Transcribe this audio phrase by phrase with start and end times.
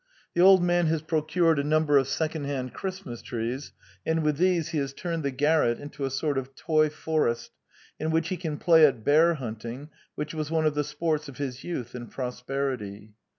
[0.33, 3.71] The old man has procured a number of second hand Christmas trees;
[4.03, 7.51] and with these he has turned the garret into a sort of toy forest,
[7.99, 11.37] in which he can play at bear hunting, which was one of the sports of
[11.37, 13.13] his youth and prosperity.